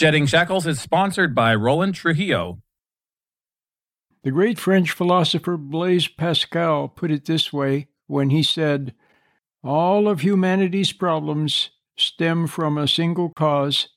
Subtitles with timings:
[0.00, 2.62] Shedding Shackles is sponsored by Roland Trujillo.
[4.22, 8.94] The great French philosopher Blaise Pascal put it this way when he said,
[9.62, 11.68] All of humanity's problems
[11.98, 13.90] stem from a single cause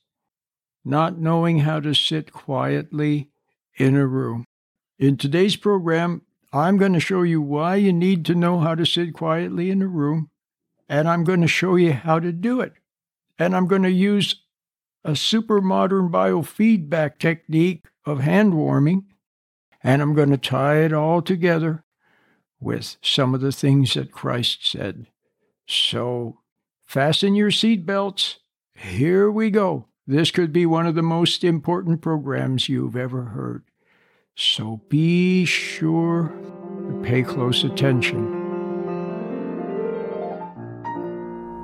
[0.84, 3.30] not knowing how to sit quietly
[3.78, 4.44] in a room.
[4.98, 6.20] In today's program,
[6.52, 9.80] I'm going to show you why you need to know how to sit quietly in
[9.80, 10.28] a room,
[10.86, 12.74] and I'm going to show you how to do it.
[13.38, 14.43] And I'm going to use
[15.04, 19.04] a super modern biofeedback technique of hand warming,
[19.82, 21.84] and I'm going to tie it all together
[22.58, 25.08] with some of the things that Christ said.
[25.66, 26.38] So
[26.86, 28.36] fasten your seatbelts.
[28.74, 29.88] Here we go.
[30.06, 33.64] This could be one of the most important programs you've ever heard.
[34.36, 36.32] So be sure
[36.88, 38.42] to pay close attention.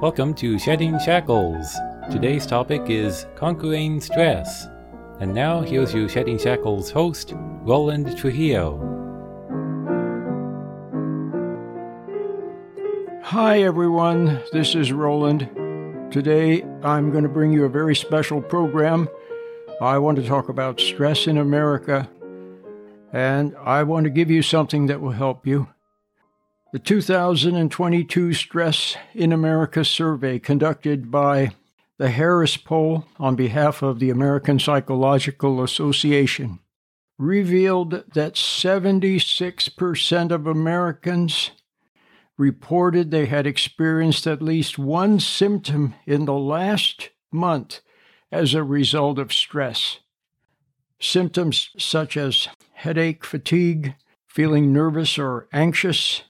[0.01, 1.75] Welcome to Shedding Shackles.
[2.11, 4.67] Today's topic is conquering stress.
[5.21, 8.79] And now here's your Shedding Shackles host, Roland Trujillo.
[13.23, 14.43] Hi, everyone.
[14.53, 15.49] This is Roland.
[16.13, 19.09] Today, I'm going to bring you a very special program.
[19.81, 22.11] I want to talk about stress in America,
[23.13, 25.69] and I want to give you something that will help you.
[26.73, 31.53] The 2022 Stress in America survey conducted by
[32.01, 36.59] the Harris poll on behalf of the American Psychological Association
[37.19, 41.51] revealed that 76% of Americans
[42.39, 47.83] reported they had experienced at least one symptom in the last month
[48.33, 49.99] as a result of stress.
[50.99, 53.95] Symptoms such as headache, fatigue,
[54.27, 56.23] feeling nervous or anxious,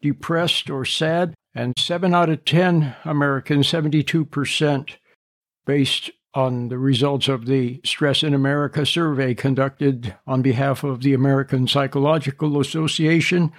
[0.00, 4.96] depressed or sad, and 7 out of 10 Americans, 72%,
[5.68, 11.12] based on the results of the Stress in America survey conducted on behalf of the
[11.12, 13.52] American Psychological Association,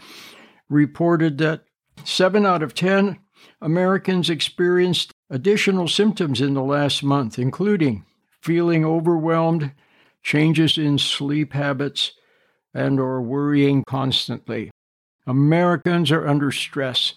[0.69, 1.65] reported that
[2.03, 3.19] seven out of 10
[3.61, 8.03] Americans experienced additional symptoms in the last month, including
[8.41, 9.71] feeling overwhelmed,
[10.23, 12.13] changes in sleep habits,
[12.73, 14.71] and or worrying constantly.
[15.27, 17.13] Americans are under stress.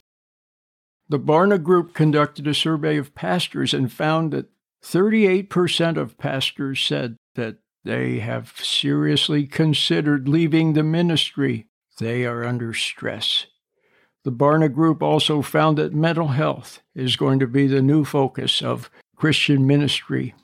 [1.08, 4.51] The Barna Group conducted a survey of pastors and found that
[4.84, 11.66] 38% of pastors said that they have seriously considered leaving the ministry.
[11.98, 13.47] They are under stress.
[14.25, 18.62] The Barna Group also found that mental health is going to be the new focus
[18.62, 20.34] of Christian ministry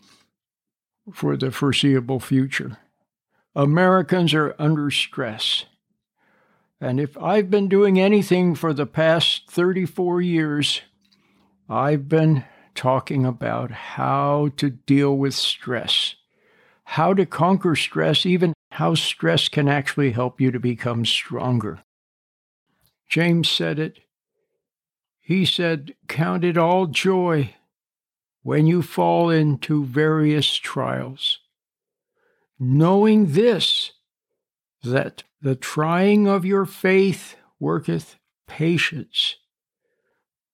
[1.12, 2.78] for the foreseeable future.
[3.55, 5.65] Americans are under stress.
[6.81, 10.82] And if I've been doing anything for the past 34 years,
[11.69, 12.44] I've been
[12.78, 16.14] talking about how to deal with stress,
[16.84, 21.80] how to conquer stress, even how stress can actually help you to become stronger.
[23.08, 23.98] James said it.
[25.20, 27.56] He said, Count it all joy
[28.44, 31.40] when you fall into various trials,
[32.60, 33.90] knowing this,
[34.84, 38.14] that the trying of your faith worketh
[38.46, 39.34] patience.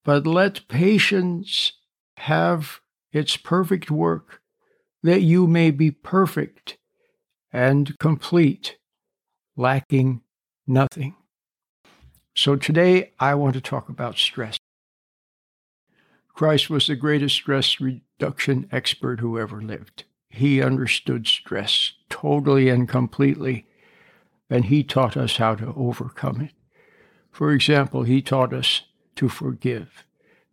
[0.05, 1.73] But let patience
[2.19, 2.81] have
[3.13, 4.41] its perfect work,
[5.03, 6.79] that you may be perfect
[7.53, 8.77] and complete,
[9.57, 10.23] lacking
[10.67, 11.15] nothing.
[12.35, 14.57] So today I want to talk about stress.
[16.35, 20.05] Christ was the greatest stress reduction expert who ever lived.
[20.29, 23.67] He understood stress totally and completely,
[24.51, 26.53] and he taught us how to overcome it.
[27.31, 28.83] For example, he taught us
[29.15, 30.05] to forgive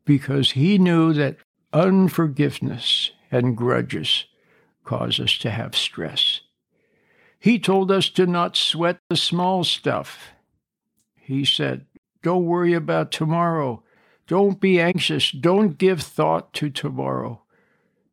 [0.05, 1.37] because he knew that
[1.73, 4.25] unforgiveness and grudges
[4.83, 6.41] cause us to have stress.
[7.39, 10.29] He told us to not sweat the small stuff.
[11.15, 11.85] He said,
[12.21, 13.83] Don't worry about tomorrow.
[14.27, 15.31] Don't be anxious.
[15.31, 17.41] Don't give thought to tomorrow.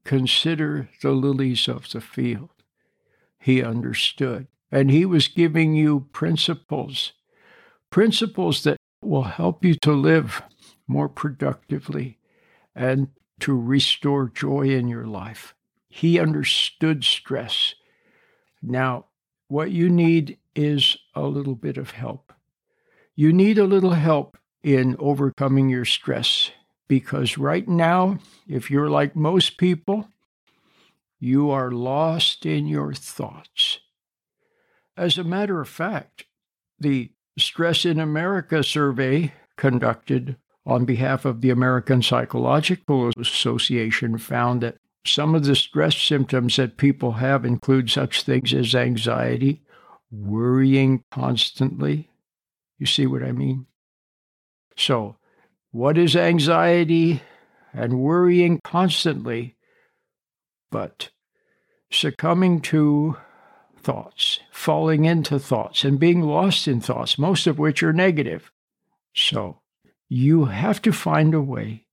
[0.04, 2.50] Consider the lilies of the field.
[3.38, 4.46] He understood.
[4.70, 7.12] And he was giving you principles,
[7.90, 10.42] principles that will help you to live
[10.86, 12.18] more productively
[12.74, 13.08] and
[13.40, 15.54] to restore joy in your life.
[15.88, 17.74] He understood stress.
[18.62, 19.06] Now,
[19.48, 22.32] what you need is a little bit of help.
[23.14, 26.50] You need a little help in overcoming your stress
[26.88, 30.08] because right now, if you're like most people,
[31.20, 33.80] you are lost in your thoughts.
[34.96, 36.24] As a matter of fact,
[36.78, 40.36] the Stress in America survey conducted
[40.68, 44.76] on behalf of the American Psychological Association found that
[45.06, 49.62] Some of the stress symptoms that people have include such things as anxiety,
[50.10, 52.10] worrying constantly.
[52.78, 53.66] You see what I mean?
[54.76, 55.16] So,
[55.70, 57.22] what is anxiety
[57.72, 59.56] and worrying constantly?
[60.70, 61.08] But
[61.90, 63.16] succumbing to
[63.80, 68.52] thoughts, falling into thoughts, and being lost in thoughts, most of which are negative.
[69.14, 69.62] So,
[70.08, 71.84] you have to find a way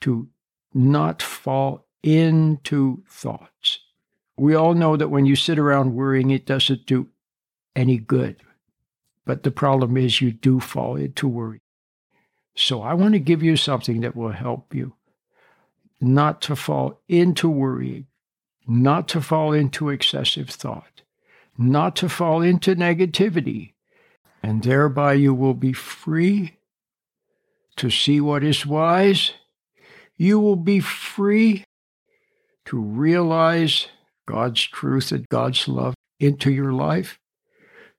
[0.00, 0.28] to
[0.74, 3.80] not fall into thoughts.
[4.36, 7.08] We all know that when you sit around worrying, it doesn't do
[7.74, 8.36] any good.
[9.24, 11.62] But the problem is you do fall into worry.
[12.54, 14.94] So I want to give you something that will help you
[16.00, 18.06] not to fall into worrying,
[18.66, 21.02] not to fall into excessive thought,
[21.56, 23.72] not to fall into negativity.
[24.42, 26.55] And thereby you will be free
[27.76, 29.32] to see what is wise.
[30.16, 31.64] You will be free
[32.66, 33.88] to realize
[34.26, 37.18] God's truth and God's love into your life.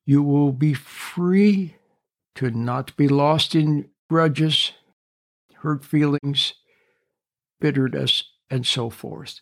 [0.06, 1.76] You will be free
[2.36, 4.72] to not be lost in grudges,
[5.56, 6.54] hurt feelings,
[7.60, 9.42] bitterness, and so forth.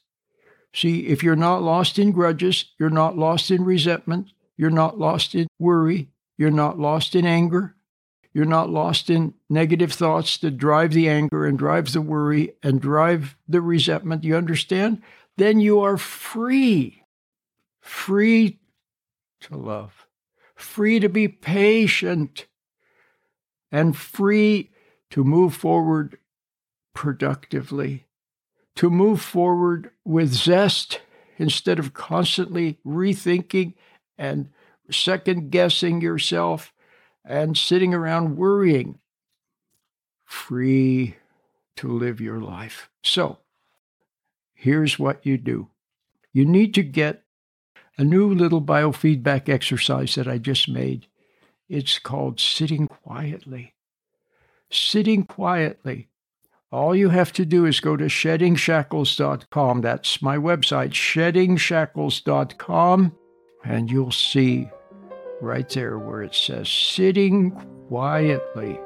[0.74, 5.36] See, if you're not lost in grudges, you're not lost in resentment, you're not lost
[5.36, 7.76] in worry, you're not lost in anger,
[8.36, 12.82] you're not lost in negative thoughts that drive the anger and drive the worry and
[12.82, 14.26] drive the resentment.
[14.26, 15.02] You understand?
[15.38, 17.04] Then you are free,
[17.80, 18.60] free
[19.40, 20.06] to love,
[20.54, 22.48] free to be patient,
[23.72, 24.70] and free
[25.12, 26.18] to move forward
[26.94, 28.06] productively,
[28.76, 31.00] to move forward with zest
[31.38, 33.76] instead of constantly rethinking
[34.18, 34.50] and
[34.92, 36.74] second guessing yourself
[37.26, 39.00] and sitting around worrying,
[40.24, 41.18] free
[41.78, 42.90] to live your life.
[43.04, 43.40] So,
[44.54, 45.70] here's what you do
[46.32, 47.24] you need to get
[47.98, 51.08] a new little biofeedback exercise that I just made.
[51.70, 53.74] It's called sitting quietly.
[54.70, 56.10] Sitting quietly.
[56.72, 59.82] All you have to do is go to sheddingshackles.com.
[59.82, 63.16] That's my website, sheddingshackles.com,
[63.64, 64.70] and you'll see
[65.42, 67.52] right there where it says sitting
[67.88, 68.80] quietly.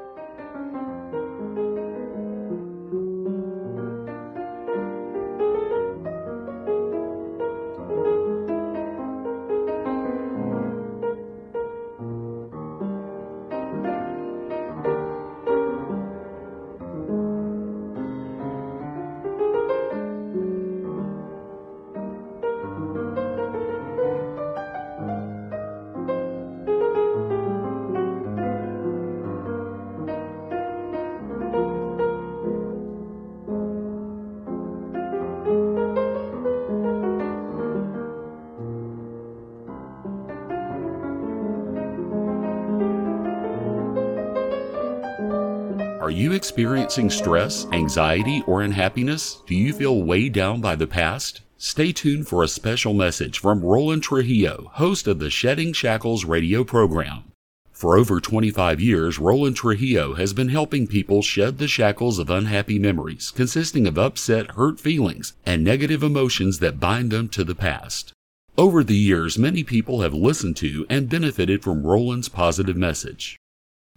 [46.09, 49.44] Are you experiencing stress, anxiety, or unhappiness?
[49.45, 51.41] Do you feel weighed down by the past?
[51.59, 56.63] Stay tuned for a special message from Roland Trujillo, host of the Shedding Shackles radio
[56.63, 57.25] program.
[57.71, 62.79] For over 25 years, Roland Trujillo has been helping people shed the shackles of unhappy
[62.79, 68.13] memories, consisting of upset, hurt feelings, and negative emotions that bind them to the past.
[68.57, 73.37] Over the years, many people have listened to and benefited from Roland's positive message.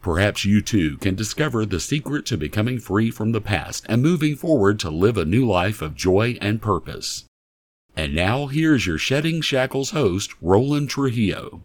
[0.02, 4.34] Perhaps you too can discover the secret to becoming free from the past and moving
[4.34, 7.24] forward to live a new life of joy and purpose.
[7.96, 11.62] And now here's your Shedding Shackles host, Roland Trujillo.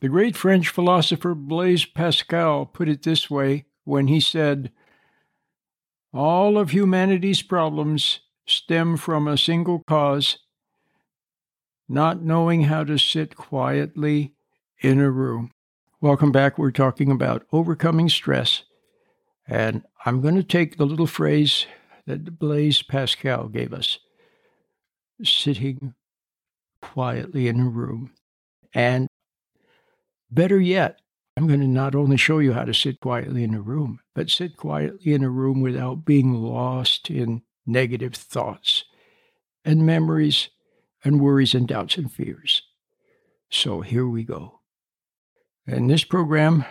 [0.00, 4.72] The great French philosopher Blaise Pascal put it this way when he said,
[6.12, 10.38] All of humanity's problems stem from a single cause
[11.88, 14.32] not knowing how to sit quietly
[14.80, 15.50] in a room.
[16.02, 16.58] Welcome back.
[16.58, 18.64] We're talking about overcoming stress.
[19.46, 21.66] And I'm going to take the little phrase
[22.06, 24.00] that Blaise Pascal gave us
[25.22, 25.94] sitting
[26.80, 28.10] quietly in a room.
[28.74, 29.06] And
[30.28, 30.98] better yet,
[31.36, 34.28] I'm going to not only show you how to sit quietly in a room, but
[34.28, 38.86] sit quietly in a room without being lost in negative thoughts
[39.64, 40.48] and memories
[41.04, 42.62] and worries and doubts and fears.
[43.50, 44.61] So here we go.
[45.72, 46.66] In this program,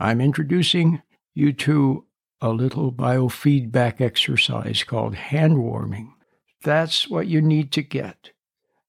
[0.00, 1.02] I'm introducing
[1.34, 2.06] you to
[2.40, 6.14] a little biofeedback exercise called hand warming.
[6.62, 8.30] That's what you need to get.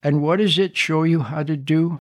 [0.01, 1.99] And what does it show you how to do?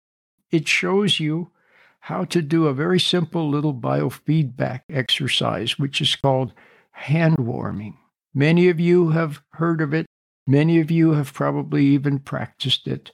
[0.50, 1.52] It shows you
[2.00, 6.54] how to do a very simple little biofeedback exercise, which is called
[6.90, 7.96] hand warming.
[8.34, 10.08] Many of you have heard of it.
[10.48, 13.12] Many of you have probably even practiced it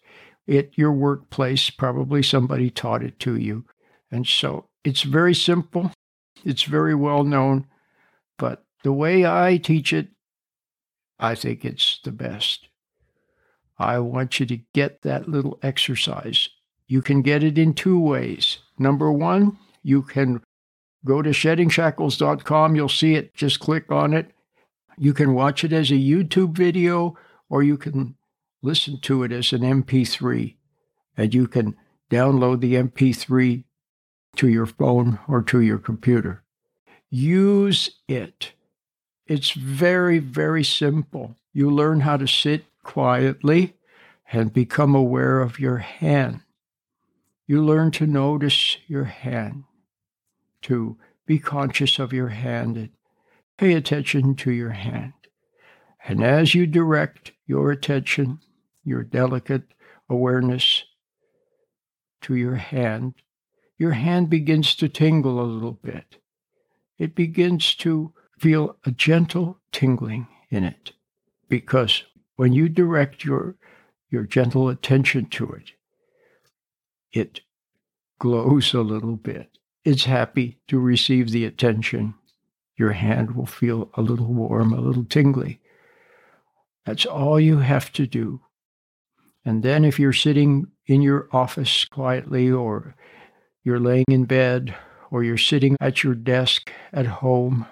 [0.48, 1.70] at your workplace.
[1.70, 3.66] Probably somebody taught it to you.
[4.12, 5.92] And so it's very simple,
[6.46, 7.68] it's very well known,
[8.38, 10.10] but the way I teach it,
[11.20, 12.70] I think it's the best.
[13.80, 16.50] I want you to get that little exercise.
[16.88, 18.60] You can get it in two ways.
[18.80, 20.42] Number one, you can
[21.06, 22.76] go to sheddingshackles.com.
[22.76, 23.34] You'll see it.
[23.36, 24.32] Just click on it.
[24.98, 27.16] You can watch it as a YouTube video
[27.50, 28.16] or you can
[28.62, 30.56] listen to it as an MP3.
[31.16, 31.76] And you can
[32.10, 33.64] download the MP3
[34.38, 36.44] to your phone or to your computer.
[37.10, 38.54] Use it.
[39.26, 41.36] It's very, very simple.
[41.54, 43.76] You learn how to sit quietly
[44.32, 46.42] and become aware of your hand.
[47.46, 49.64] You learn to notice your hand,
[50.64, 52.90] to be conscious of your hand and
[53.58, 55.14] pay attention to your hand.
[56.06, 58.40] And as you direct your attention,
[58.84, 59.64] your delicate
[60.10, 60.84] awareness
[62.22, 63.16] to your hand,
[63.78, 66.18] your hand begins to tingle a little bit.
[66.98, 70.94] It begins to feel a gentle tingling in it
[71.50, 72.04] because
[72.36, 73.56] when you direct your
[74.10, 75.72] your gentle attention to it
[77.12, 77.42] it
[78.20, 79.58] glows a little bit.
[79.84, 82.16] It's happy to receive the attention.
[82.76, 85.60] Your hand will feel a little warm a little tingly.
[86.86, 88.42] That's all you have to do.
[89.46, 92.96] And then if you're sitting in your office quietly or
[93.64, 94.76] you're laying in bed
[95.12, 97.66] or you're sitting at your desk at home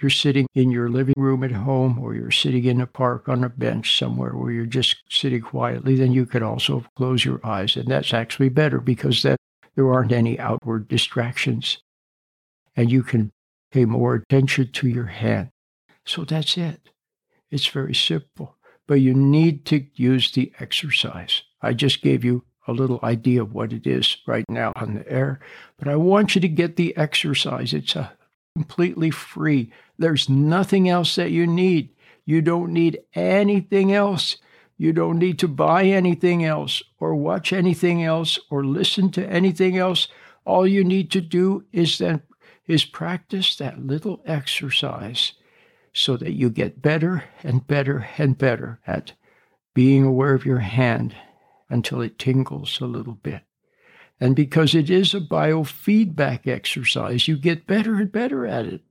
[0.00, 3.44] you're sitting in your living room at home or you're sitting in a park on
[3.44, 7.76] a bench somewhere where you're just sitting quietly, then you could also close your eyes.
[7.76, 9.36] And that's actually better because that
[9.74, 11.78] there aren't any outward distractions.
[12.74, 13.30] And you can
[13.72, 15.50] pay more attention to your hand.
[16.06, 16.88] So that's it.
[17.50, 18.56] It's very simple.
[18.88, 21.42] But you need to use the exercise.
[21.60, 25.10] I just gave you a little idea of what it is right now on the
[25.10, 25.40] air,
[25.78, 27.72] but I want you to get the exercise.
[27.72, 28.12] It's a
[28.54, 29.72] completely free.
[29.98, 31.90] There's nothing else that you need.
[32.24, 34.36] You don't need anything else.
[34.76, 39.76] You don't need to buy anything else or watch anything else or listen to anything
[39.76, 40.08] else.
[40.44, 42.22] All you need to do is then
[42.66, 45.32] is practice that little exercise
[45.92, 49.12] so that you get better and better and better at
[49.74, 51.14] being aware of your hand
[51.70, 53.42] until it tingles a little bit.
[54.20, 58.82] And because it is a biofeedback exercise, you get better and better at it.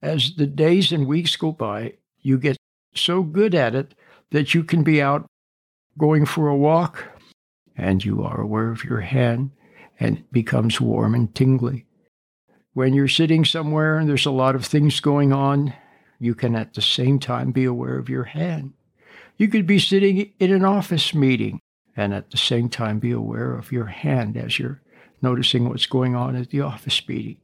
[0.00, 2.56] As the days and weeks go by, you get
[2.94, 3.94] so good at it
[4.30, 5.26] that you can be out
[5.98, 7.04] going for a walk
[7.76, 9.50] and you are aware of your hand
[10.00, 11.84] and it becomes warm and tingly.
[12.72, 15.74] When you're sitting somewhere and there's a lot of things going on,
[16.18, 18.72] you can at the same time be aware of your hand.
[19.42, 21.58] You could be sitting in an office meeting
[21.96, 24.80] and at the same time be aware of your hand as you're
[25.20, 27.38] noticing what's going on at the office meeting.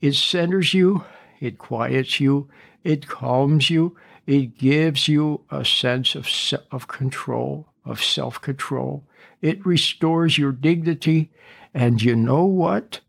[0.00, 1.04] It centers you,
[1.38, 2.48] it quiets you,
[2.82, 6.28] it calms you, it gives you a sense of,
[6.72, 9.06] of control, of self control.
[9.40, 11.30] It restores your dignity.
[11.72, 13.02] And you know what?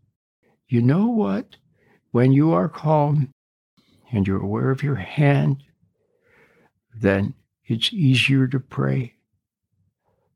[0.68, 1.56] You know what?
[2.12, 3.32] When you are calm
[4.12, 5.64] and you're aware of your hand,
[6.94, 7.34] then
[7.68, 9.14] it's easier to pray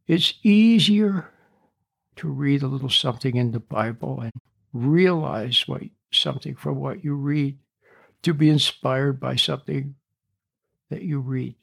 [0.07, 1.31] it's easier
[2.17, 4.33] to read a little something in the Bible and
[4.73, 7.59] realize what something from what you read,
[8.23, 9.95] to be inspired by something
[10.91, 11.55] that you read.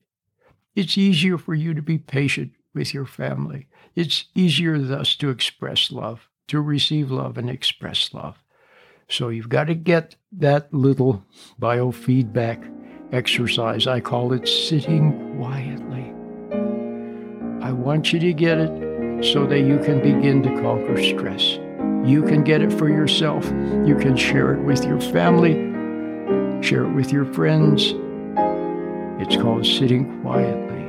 [0.75, 3.67] It's easier for you to be patient with your family.
[3.95, 8.41] It's easier thus to express love, to receive love and express love.
[9.07, 11.25] So you've got to get that little
[11.61, 13.87] biofeedback exercise.
[13.87, 16.13] I call it sitting quietly.
[17.61, 21.59] I want you to get it so that you can begin to conquer stress.
[22.05, 23.45] You can get it for yourself.
[23.85, 25.53] You can share it with your family,
[26.63, 27.93] share it with your friends.
[29.21, 30.88] It's called sitting quietly.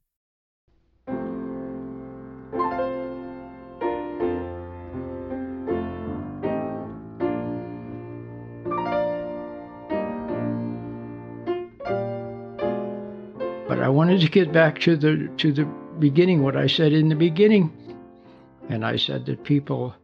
[14.11, 15.63] Wanted to get back to the to the
[15.97, 17.71] beginning, what I said in the beginning.
[18.67, 19.95] And I said that people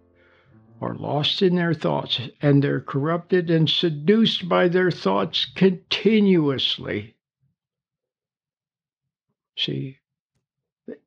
[0.80, 7.18] are lost in their thoughts and they're corrupted and seduced by their thoughts continuously.
[9.58, 9.98] See,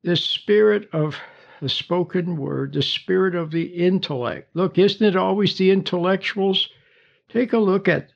[0.03, 1.17] the spirit of
[1.59, 4.55] the spoken word, the spirit of the intellect.
[4.55, 6.69] Look, isn't it always the intellectuals?
[7.29, 8.11] Take a look at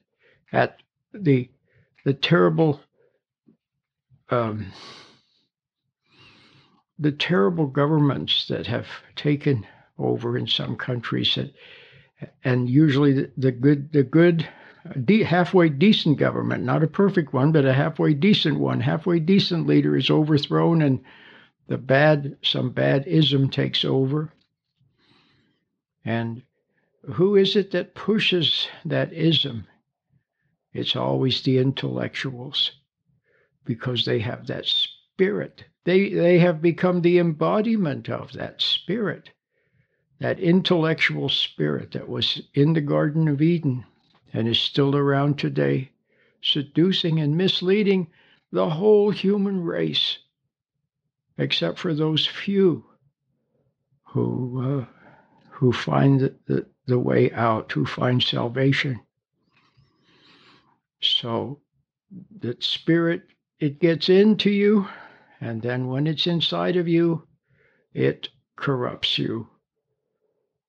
[0.52, 0.78] at
[1.12, 1.50] the
[2.04, 2.82] the terrible
[4.30, 4.72] um,
[6.98, 9.66] the terrible governments that have taken
[9.98, 11.54] over in some countries, and,
[12.44, 14.48] and usually the, the good the good
[15.04, 19.68] de- halfway decent government, not a perfect one, but a halfway decent one, halfway decent
[19.68, 21.04] leader is overthrown, and
[21.68, 24.32] the bad some bad ism takes over.
[26.04, 26.44] And
[27.14, 29.68] who is it that pushes that ism?
[30.74, 32.72] It's always the intellectuals
[33.66, 35.66] because they have that spirit.
[35.84, 39.30] They, they have become the embodiment of that spirit,
[40.20, 43.86] that intellectual spirit that was in the Garden of Eden
[44.34, 45.92] and is still around today,
[46.42, 48.08] seducing and misleading
[48.52, 50.20] the whole human race,
[51.38, 52.86] except for those few
[54.04, 54.86] who, uh,
[55.50, 59.00] who find the, the, the way out, who find salvation.
[61.02, 61.60] So,
[62.40, 63.24] that spirit
[63.60, 64.88] it gets into you,
[65.42, 67.28] and then when it's inside of you,
[67.94, 69.48] it corrupts you.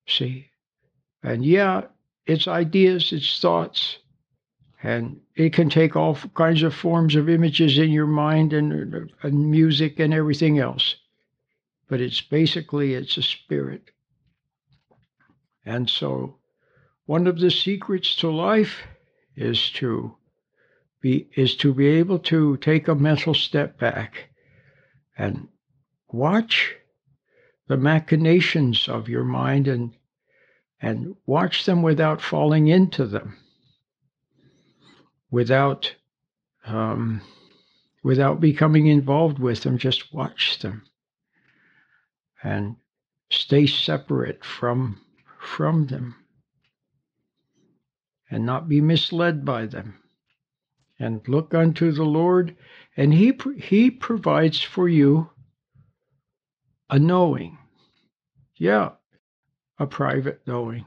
[0.06, 0.50] See?
[1.22, 1.82] And yeah,
[2.26, 3.98] it's ideas, it's thoughts,
[4.82, 9.50] and it can take all kinds of forms of images in your mind and, and
[9.50, 10.96] music and everything else.
[11.88, 13.90] But it's basically it's a spirit.
[15.64, 16.36] And so
[17.06, 18.82] one of the secrets to life
[19.36, 20.16] is to
[21.06, 24.30] be is to be able to take a mental step back
[25.16, 25.48] and
[26.08, 26.74] watch
[27.68, 29.94] the machinations of your mind and
[30.80, 33.36] and watch them without falling into them.
[35.30, 35.94] Without
[36.66, 37.22] um,
[38.02, 40.82] without becoming involved with them just watch them.
[42.42, 42.76] And
[43.30, 45.00] stay separate from
[45.38, 46.16] from them.
[48.28, 50.00] And not be misled by them
[50.98, 52.56] and look unto the Lord,
[52.96, 55.30] and He He provides for you
[56.88, 57.58] a knowing.
[58.56, 58.92] Yeah,
[59.78, 60.86] a private knowing.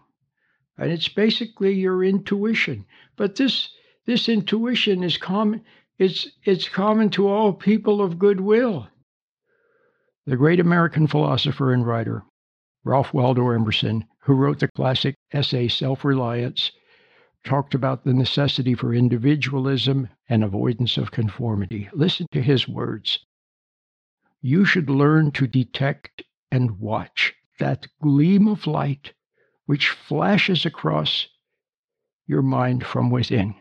[0.78, 2.86] And it's basically your intuition.
[3.16, 3.70] But this
[4.06, 5.64] this intuition is common
[6.00, 8.88] it's it's common to all people of goodwill.
[10.26, 12.24] The great American philosopher and writer,
[12.86, 16.72] Ralph Waldo Emerson, who wrote the classic essay Self Reliance,
[17.44, 21.90] talked about the necessity for individualism and avoidance of conformity.
[21.94, 23.20] Listen to his words.
[24.42, 29.14] You should learn to detect and watch that gleam of light
[29.66, 31.28] which flashes across
[32.26, 33.54] your mind from within.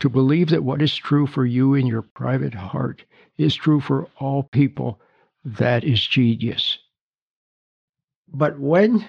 [0.00, 3.04] To believe that what is true for you in your private heart
[3.38, 5.00] is true for all people,
[5.44, 6.78] that is genius.
[8.28, 9.06] But when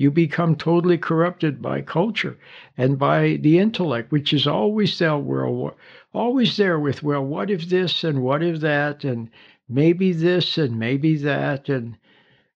[0.00, 2.38] you become totally corrupted by culture
[2.78, 5.76] and by the intellect, which is always there, well,
[6.14, 9.28] always there with, well, what if this and what if that, and
[9.68, 11.98] maybe this and maybe that, and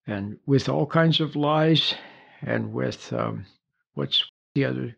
[0.07, 1.95] and with all kinds of lies,
[2.41, 3.45] and with um,
[3.93, 4.97] what's the other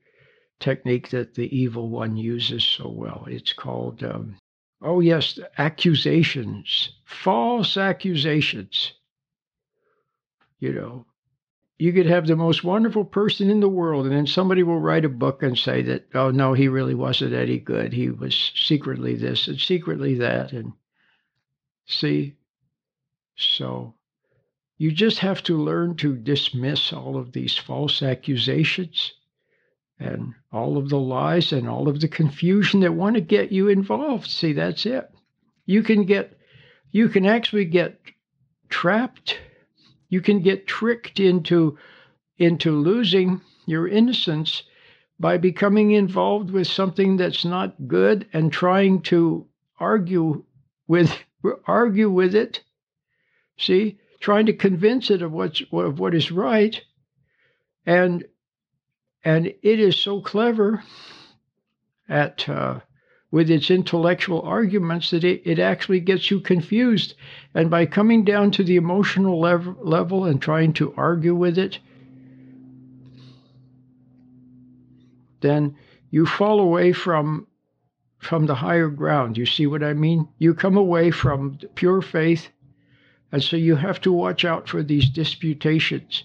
[0.60, 3.26] technique that the evil one uses so well?
[3.28, 4.36] It's called, um,
[4.80, 8.92] oh yes, accusations, false accusations.
[10.60, 11.06] You know,
[11.78, 15.04] you could have the most wonderful person in the world, and then somebody will write
[15.04, 17.92] a book and say that, oh no, he really wasn't any good.
[17.92, 20.52] He was secretly this and secretly that.
[20.52, 20.72] And
[21.84, 22.36] see,
[23.36, 23.94] so
[24.78, 29.12] you just have to learn to dismiss all of these false accusations
[29.98, 33.68] and all of the lies and all of the confusion that want to get you
[33.68, 34.30] involved.
[34.30, 35.10] See, that's it.
[35.66, 36.38] You can get,
[36.90, 38.00] you can actually get
[38.70, 39.38] trapped
[40.08, 41.78] you can get tricked into
[42.38, 44.62] into losing your innocence
[45.18, 49.46] by becoming involved with something that's not good and trying to
[49.80, 50.44] argue
[50.86, 51.16] with
[51.66, 52.62] argue with it.
[53.58, 53.98] See?
[54.20, 56.80] Trying to convince it of what's of what is right.
[57.84, 58.24] And
[59.24, 60.82] and it is so clever
[62.08, 62.80] at uh,
[63.36, 67.12] with its intellectual arguments that it, it actually gets you confused.
[67.54, 71.78] And by coming down to the emotional lev- level and trying to argue with it,
[75.42, 75.76] then
[76.08, 77.46] you fall away from
[78.16, 79.36] from the higher ground.
[79.36, 80.26] You see what I mean?
[80.38, 82.48] You come away from pure faith,
[83.32, 86.24] and so you have to watch out for these disputations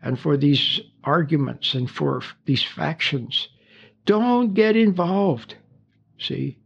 [0.00, 3.48] and for these arguments and for these factions.
[4.06, 5.56] Don't get involved.
[6.18, 6.58] See?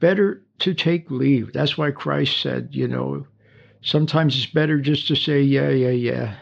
[0.00, 1.52] Better to take leave.
[1.52, 3.26] That's why Christ said, you know,
[3.82, 6.36] sometimes it's better just to say, yeah, yeah, yeah,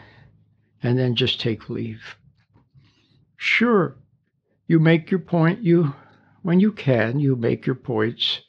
[0.81, 2.01] and then just take leave.
[3.37, 3.97] Sure,
[4.67, 5.93] you make your point, you
[6.41, 8.41] when you can, you make your points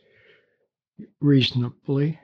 [1.21, 2.19] reasonably.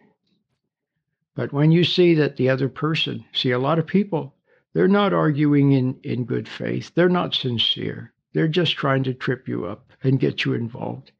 [1.34, 4.34] But when you see that the other person, see a lot of people,
[4.72, 6.92] they're not arguing in, in good faith.
[6.94, 8.12] They're not sincere.
[8.32, 11.12] They're just trying to trip you up and get you involved.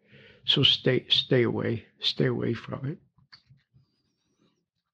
[0.50, 1.84] So stay stay away.
[2.00, 2.98] Stay away from it.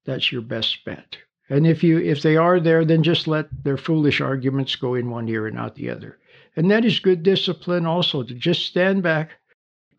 [0.05, 1.17] That's your best bet.
[1.49, 5.09] And if you if they are there, then just let their foolish arguments go in
[5.09, 6.19] one ear and out the other.
[6.55, 9.31] And that is good discipline also to just stand back,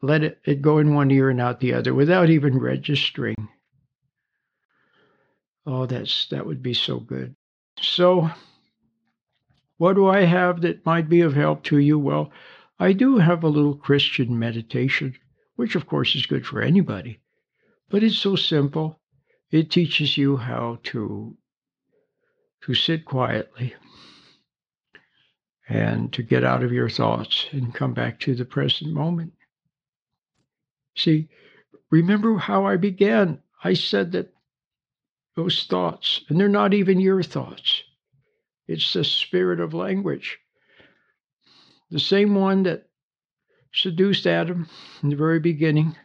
[0.01, 3.49] let it, it go in one ear and out the other without even registering.
[5.67, 7.35] Oh, that's that would be so good.
[7.81, 8.31] So
[9.77, 11.99] what do I have that might be of help to you?
[11.99, 12.31] Well,
[12.79, 15.17] I do have a little Christian meditation
[15.59, 17.19] which of course is good for anybody.
[17.91, 19.01] But it's so simple.
[19.51, 21.37] It teaches you how to
[22.63, 23.75] to sit quietly
[25.69, 29.33] and to get out of your thoughts and come back to the present moment.
[30.97, 31.29] See,
[31.91, 33.41] remember how I began.
[33.65, 34.33] I said that
[35.35, 37.83] those thoughts, and they're not even your thoughts.
[38.69, 40.39] It's the spirit of language.
[41.91, 42.88] The same one that
[43.73, 44.69] seduced Adam
[45.03, 45.97] in the very beginning.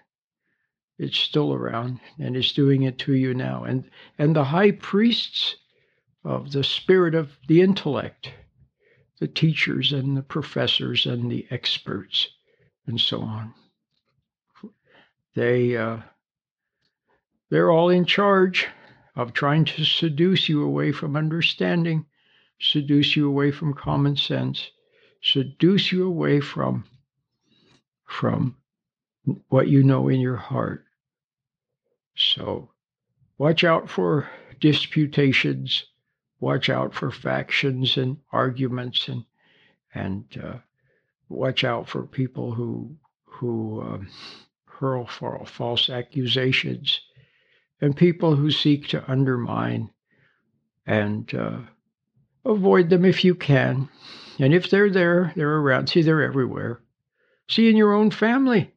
[1.00, 3.64] It's still around and it's doing it to you now.
[3.64, 5.56] And and the high priests
[6.24, 8.32] of the spirit of the intellect,
[9.20, 12.30] the teachers and the professors and the experts,
[12.88, 13.54] and so on.
[15.36, 15.98] They uh,
[17.50, 18.68] they're all in charge
[19.16, 22.06] of trying to seduce you away from understanding,
[22.60, 24.72] seduce you away from common sense,
[25.22, 26.86] seduce you away from
[28.06, 28.58] from
[29.50, 30.86] what you know in your heart.
[32.16, 32.70] So
[33.38, 35.86] watch out for disputations,
[36.40, 39.26] watch out for factions and arguments, and
[39.94, 40.58] and uh,
[41.30, 44.08] watch out for people who who um,
[44.66, 47.02] hurl false accusations,
[47.82, 49.90] and people who seek to undermine
[50.86, 51.60] and uh,
[52.46, 53.90] avoid them if you can.
[54.40, 55.88] And if they're there, they're around.
[55.88, 56.82] See, they're everywhere.
[57.50, 58.72] See in your own family.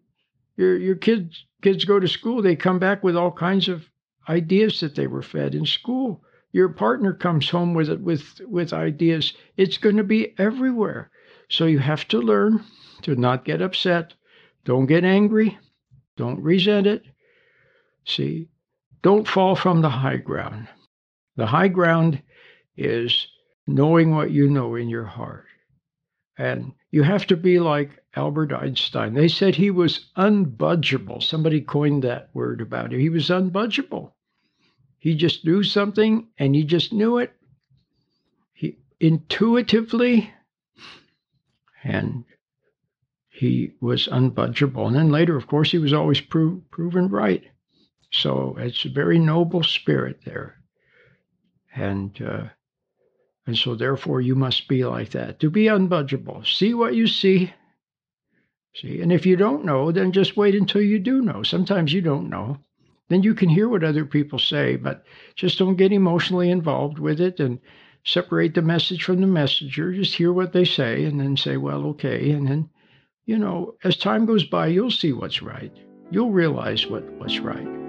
[0.57, 3.88] Your your kids kids go to school, they come back with all kinds of
[4.29, 6.22] ideas that they were fed in school.
[6.52, 9.35] Your partner comes home with it with with ideas.
[9.57, 11.11] It's going to be everywhere.
[11.48, 12.64] So you have to learn
[13.02, 14.14] to not get upset.
[14.64, 15.59] Don't get angry.
[16.16, 17.05] Don't resent it.
[18.05, 18.48] See,
[19.02, 20.68] don't fall from the high ground.
[21.37, 22.22] The high ground
[22.76, 23.29] is
[23.66, 25.46] knowing what you know in your heart.
[26.38, 29.14] And you have to be like Albert Einstein.
[29.14, 31.22] They said he was unbudgeable.
[31.22, 33.01] Somebody coined that word about him.
[33.01, 34.12] He was unbudgeable.
[34.99, 37.33] He just knew something and he just knew it
[38.53, 40.33] he, intuitively.
[41.85, 42.25] And
[43.29, 44.87] he was unbudgeable.
[44.87, 47.44] And then later, of course, he was always pro- proven right.
[48.11, 50.57] So it's a very noble spirit there.
[51.75, 52.44] And uh,
[53.46, 56.46] and so, therefore, you must be like that to be unbudgeable.
[56.46, 57.52] See what you see.
[58.74, 61.42] See, and if you don't know, then just wait until you do know.
[61.42, 62.59] Sometimes you don't know.
[63.09, 65.04] Then you can hear what other people say, but
[65.37, 67.61] just don't get emotionally involved with it and
[68.04, 69.92] separate the message from the messenger.
[69.92, 72.32] Just hear what they say and then say, well, okay.
[72.32, 72.68] And then,
[73.24, 75.72] you know, as time goes by, you'll see what's right.
[76.11, 77.86] You'll realize what, what's right.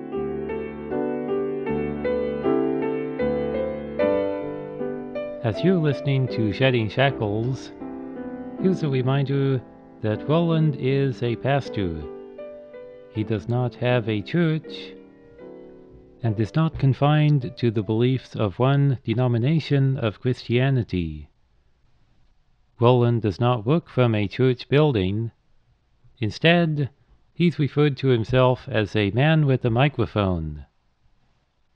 [5.48, 7.72] As you're listening to Shedding Shackles,
[8.62, 9.62] here's a reminder
[10.02, 12.04] that Roland is a pastor.
[13.14, 14.92] He does not have a church
[16.22, 21.30] and is not confined to the beliefs of one denomination of Christianity.
[22.78, 25.32] Roland does not work from a church building.
[26.20, 26.90] Instead,
[27.34, 30.66] he's referred to himself as a man with a microphone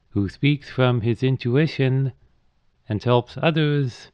[0.10, 2.12] who speaks from his intuition
[2.92, 4.12] and helps others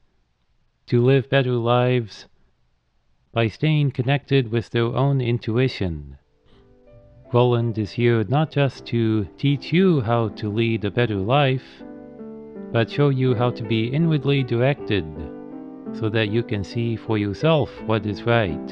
[0.85, 2.27] to live better lives
[3.33, 6.15] by staying connected with their own intuition.
[7.33, 11.81] Roland is here not just to teach you how to lead a better life,
[12.71, 15.05] but show you how to be inwardly directed
[15.93, 18.67] so that you can see for yourself what is right.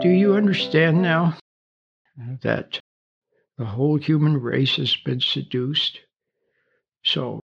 [0.00, 1.36] Do you understand now
[2.42, 2.79] that
[3.60, 6.00] the whole human race has been seduced?
[7.04, 7.40] So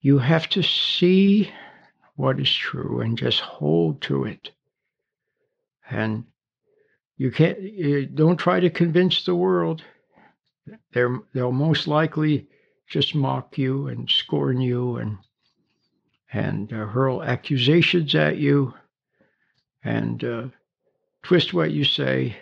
[0.00, 1.50] you have to see
[2.14, 4.52] what is true and just hold to it.
[5.90, 6.22] And
[7.16, 9.82] you can't, you don't try to convince the world.
[10.92, 12.46] They're, they'll most likely
[12.88, 15.18] just mock you and scorn you and
[16.32, 18.72] and uh, hurl accusations at you
[19.82, 20.46] and uh,
[21.24, 22.36] twist what you say.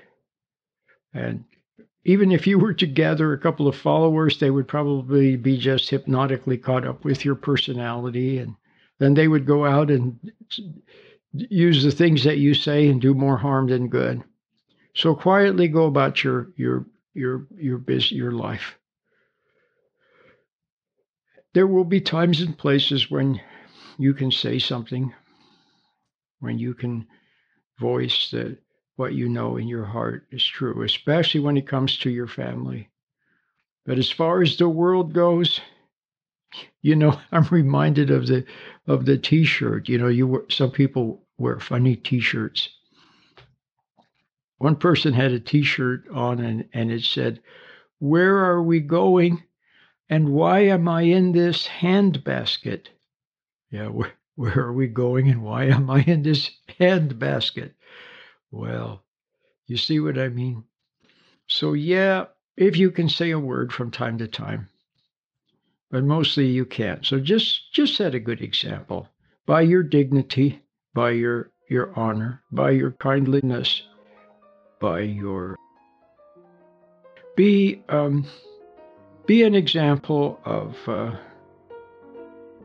[1.14, 1.44] And
[2.04, 5.88] even if you were to gather a couple of followers, they would probably be just
[5.88, 8.38] hypnotically caught up with your personality.
[8.38, 8.56] And
[8.98, 10.18] then they would go out and
[11.32, 14.22] use the things that you say and do more harm than good.
[14.94, 18.76] So quietly go about your your your your biz, your life.
[21.54, 23.40] There will be times and places when
[23.96, 25.14] you can say something,
[26.40, 27.06] when you can
[27.78, 28.58] voice that
[28.96, 32.88] what you know in your heart is true, especially when it comes to your family.
[33.84, 35.60] But as far as the world goes,
[36.82, 38.44] you know, I'm reminded of the
[38.86, 39.88] of the T-shirt.
[39.88, 42.68] You know, you some people wear funny T-shirts.
[44.58, 47.40] One person had a T-shirt on, and and it said,
[47.98, 49.42] "Where are we going?"
[50.10, 52.86] And why am I in this handbasket?
[53.70, 57.72] Yeah, where, where are we going and why am I in this handbasket?
[58.54, 59.02] Well,
[59.66, 60.62] you see what I mean?
[61.48, 64.68] So, yeah, if you can say a word from time to time,
[65.90, 67.04] but mostly you can't.
[67.04, 69.08] So just just set a good example
[69.44, 70.62] by your dignity,
[70.94, 73.82] by your your honor, by your kindliness,
[74.80, 75.56] by your
[77.34, 78.24] be um,
[79.26, 81.16] be an example of uh,